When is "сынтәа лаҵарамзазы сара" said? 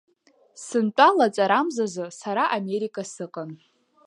0.65-2.43